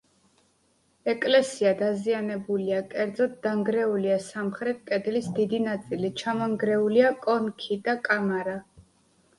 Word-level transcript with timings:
ეკლესია 1.11 1.73
დაზიანებულია, 1.81 2.79
კერძოდ 2.95 3.35
დანგრეულია 3.45 4.17
სამხრეთ 4.31 4.83
კედლის 4.89 5.29
დიდი 5.41 5.61
ნაწილი, 5.69 6.13
ჩამონგრეულია 6.25 7.17
კონქი 7.29 7.81
და 7.89 7.99
კამარა. 8.11 8.61